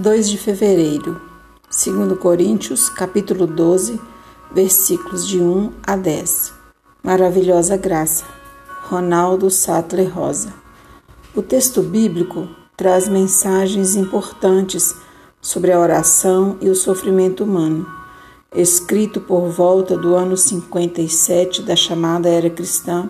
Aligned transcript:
2 0.00 0.30
de 0.30 0.38
fevereiro, 0.38 1.20
2 1.68 2.18
Coríntios, 2.18 2.88
capítulo 2.88 3.46
12, 3.46 4.00
versículos 4.50 5.28
de 5.28 5.38
1 5.38 5.72
a 5.86 5.94
10. 5.94 6.54
Maravilhosa 7.02 7.76
graça. 7.76 8.24
Ronaldo 8.88 9.50
Sattler 9.50 10.10
Rosa. 10.10 10.54
O 11.36 11.42
texto 11.42 11.82
bíblico 11.82 12.48
traz 12.78 13.08
mensagens 13.08 13.94
importantes 13.94 14.96
sobre 15.38 15.70
a 15.70 15.78
oração 15.78 16.56
e 16.62 16.70
o 16.70 16.74
sofrimento 16.74 17.44
humano. 17.44 17.86
Escrito 18.56 19.20
por 19.20 19.50
volta 19.50 19.98
do 19.98 20.14
ano 20.14 20.34
57 20.34 21.60
da 21.60 21.76
chamada 21.76 22.26
era 22.26 22.48
cristã, 22.48 23.06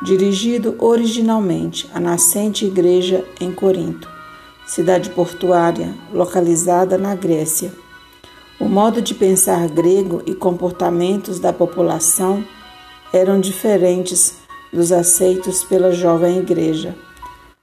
dirigido 0.00 0.76
originalmente 0.78 1.90
à 1.92 1.98
nascente 1.98 2.64
igreja 2.64 3.24
em 3.40 3.50
Corinto 3.50 4.11
cidade 4.66 5.10
portuária 5.10 5.94
localizada 6.12 6.96
na 6.96 7.14
Grécia. 7.14 7.72
O 8.60 8.66
modo 8.68 9.02
de 9.02 9.14
pensar 9.14 9.68
grego 9.68 10.22
e 10.24 10.34
comportamentos 10.34 11.40
da 11.40 11.52
população 11.52 12.44
eram 13.12 13.40
diferentes 13.40 14.38
dos 14.72 14.92
aceitos 14.92 15.62
pela 15.64 15.92
jovem 15.92 16.38
igreja. 16.38 16.94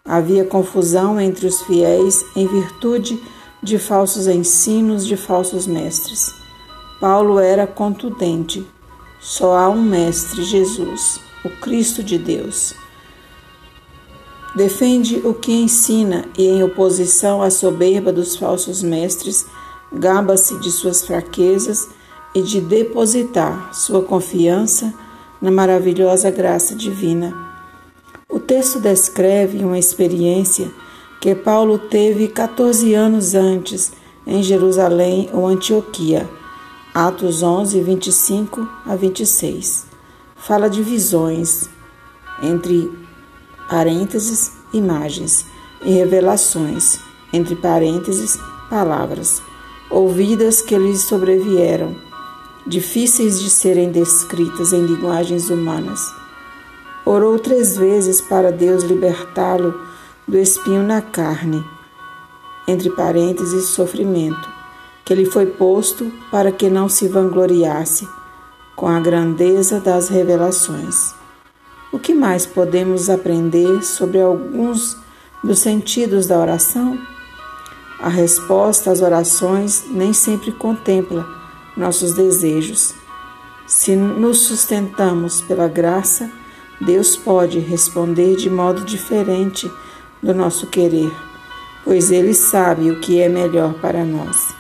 Havia 0.05 0.43
confusão 0.43 1.20
entre 1.20 1.48
os 1.48 1.62
fiéis 1.62 2.23
em 2.35 2.48
virtude 2.48 3.21
de 3.62 3.77
falsos 3.77 4.27
ensinos 4.27 5.05
de 5.05 5.16
falsos 5.18 5.68
mestres. 5.68 6.34
Paulo 6.99 7.40
era 7.40 7.66
contundente. 7.66 8.66
Só 9.20 9.55
há 9.57 9.70
um 9.70 9.81
mestre, 9.81 10.43
Jesus, 10.43 11.20
o 11.43 11.49
Cristo 11.49 12.04
de 12.04 12.18
Deus. 12.18 12.73
Defende 14.55 15.21
o 15.23 15.34
que 15.34 15.52
ensina 15.52 16.26
e, 16.38 16.48
em 16.48 16.63
oposição 16.63 17.41
à 17.41 17.49
soberba 17.49 18.12
dos 18.12 18.35
falsos 18.35 18.81
mestres, 18.81 19.46
gaba-se 19.91 20.57
de 20.60 20.71
suas 20.71 21.05
fraquezas 21.05 21.87
e 22.34 22.41
de 22.41 22.60
depositar 22.60 23.73
sua 23.73 24.01
confiança 24.01 24.93
na 25.41 25.51
maravilhosa 25.51 26.29
graça 26.32 26.76
divina. 26.76 27.34
O 28.27 28.40
texto 28.40 28.79
descreve 28.79 29.63
uma 29.63 29.77
experiência 29.77 30.71
que 31.20 31.35
Paulo 31.35 31.77
teve 31.77 32.27
14 32.27 32.93
anos 32.93 33.35
antes 33.35 33.91
em 34.26 34.41
Jerusalém 34.41 35.29
ou 35.34 35.48
Antioquia. 35.48 36.29
Atos 36.93 37.43
11, 37.43 37.82
25 37.82 38.68
a 38.85 38.95
26. 38.95 39.85
Fala 40.35 40.70
de 40.70 40.82
visões, 40.82 41.70
entre 42.41 42.90
parênteses, 43.70 44.51
imagens, 44.73 45.45
e 45.84 45.91
revelações, 45.91 46.99
entre 47.31 47.55
parênteses, 47.55 48.37
palavras, 48.70 49.41
ouvidas 49.89 50.61
que 50.61 50.77
lhes 50.77 51.01
sobrevieram, 51.01 51.95
difíceis 52.67 53.39
de 53.39 53.49
serem 53.49 53.91
descritas 53.91 54.73
em 54.73 54.85
linguagens 54.85 55.49
humanas. 55.49 56.01
Orou 57.05 57.39
três 57.39 57.77
vezes 57.77 58.21
para 58.21 58.51
Deus 58.51 58.84
libertá-lo 58.84 59.79
do 60.27 60.37
espinho 60.37 60.83
na 60.83 61.01
carne, 61.01 61.63
entre 62.67 62.89
parênteses, 62.91 63.70
sofrimento, 63.70 64.47
que 65.03 65.16
lhe 65.16 65.25
foi 65.25 65.47
posto 65.47 66.11
para 66.29 66.51
que 66.51 66.69
não 66.69 66.88
se 66.88 67.07
vangloriasse 67.07 68.07
com 68.75 68.88
a 68.88 69.00
grandeza 69.00 69.79
das 69.79 70.07
revelações. 70.07 71.19
O 71.91 71.97
que 71.97 72.13
mais 72.13 72.45
podemos 72.45 73.09
aprender 73.09 73.81
sobre 73.81 74.22
alguns 74.22 74.95
dos 75.44 75.57
sentidos 75.57 76.28
da 76.28 76.38
oração? 76.38 77.00
A 78.00 78.09
resposta 78.09 78.91
às 78.91 79.01
orações 79.01 79.85
nem 79.90 80.13
sempre 80.13 80.51
contempla 80.51 81.28
nossos 81.75 82.13
desejos. 82.13 82.94
Se 83.66 83.95
nos 83.95 84.41
sustentamos 84.41 85.41
pela 85.41 85.67
graça, 85.67 86.29
Deus 86.79 87.17
pode 87.17 87.57
responder 87.57 88.35
de 88.35 88.51
modo 88.51 88.85
diferente 88.85 89.69
do 90.21 90.31
nosso 90.31 90.67
querer, 90.67 91.11
pois 91.83 92.11
Ele 92.11 92.35
sabe 92.35 92.91
o 92.91 93.00
que 93.00 93.19
é 93.19 93.27
melhor 93.27 93.73
para 93.81 94.06
nós. 94.06 94.53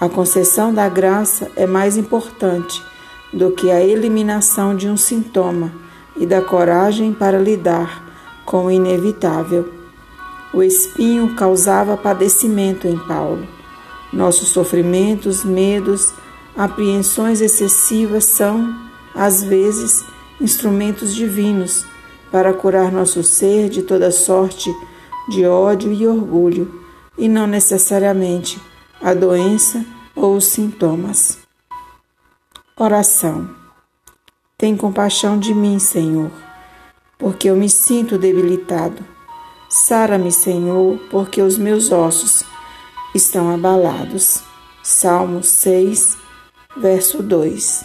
A 0.00 0.08
concessão 0.08 0.72
da 0.72 0.88
graça 0.88 1.50
é 1.56 1.66
mais 1.66 1.98
importante 1.98 2.82
do 3.34 3.50
que 3.50 3.70
a 3.70 3.82
eliminação 3.82 4.74
de 4.74 4.88
um 4.88 4.96
sintoma 4.96 5.87
e 6.18 6.26
da 6.26 6.42
coragem 6.42 7.12
para 7.12 7.38
lidar 7.38 8.04
com 8.44 8.66
o 8.66 8.70
inevitável. 8.70 9.72
O 10.52 10.62
espinho 10.62 11.34
causava 11.34 11.96
padecimento 11.96 12.86
em 12.86 12.98
Paulo. 12.98 13.46
Nossos 14.12 14.48
sofrimentos, 14.48 15.44
medos, 15.44 16.12
apreensões 16.56 17.40
excessivas 17.40 18.24
são, 18.24 18.74
às 19.14 19.42
vezes, 19.42 20.04
instrumentos 20.40 21.14
divinos 21.14 21.84
para 22.30 22.52
curar 22.52 22.90
nosso 22.90 23.22
ser 23.22 23.68
de 23.68 23.82
toda 23.82 24.10
sorte 24.10 24.74
de 25.28 25.44
ódio 25.44 25.92
e 25.92 26.06
orgulho, 26.06 26.82
e 27.18 27.28
não 27.28 27.46
necessariamente 27.46 28.60
a 29.00 29.12
doença 29.12 29.84
ou 30.14 30.36
os 30.36 30.46
sintomas. 30.46 31.38
Oração. 32.76 33.67
Tem 34.58 34.76
compaixão 34.76 35.38
de 35.38 35.54
mim, 35.54 35.78
Senhor, 35.78 36.32
porque 37.16 37.48
eu 37.48 37.54
me 37.54 37.70
sinto 37.70 38.18
debilitado. 38.18 39.04
Sara-me, 39.68 40.32
Senhor, 40.32 40.98
porque 41.12 41.40
os 41.40 41.56
meus 41.56 41.92
ossos 41.92 42.42
estão 43.14 43.54
abalados. 43.54 44.42
Salmo 44.82 45.44
6, 45.44 46.16
verso 46.76 47.22
2. 47.22 47.84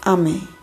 Amém. 0.00 0.53